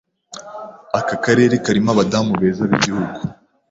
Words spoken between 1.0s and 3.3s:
karere karimo abadamu beza b'igihugu